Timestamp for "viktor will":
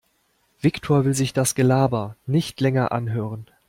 0.59-1.13